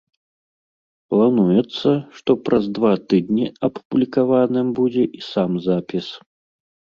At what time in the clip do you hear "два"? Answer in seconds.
2.77-2.91